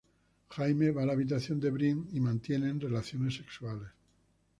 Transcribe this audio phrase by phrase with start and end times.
[0.53, 3.89] Jaime va a la habitación de Brienne y tienen relaciones sexuales.